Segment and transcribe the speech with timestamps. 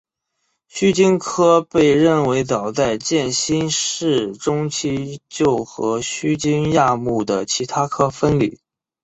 [0.67, 8.59] 须鲸科被认为早在渐新世中期就和须鲸亚目的其他科分离。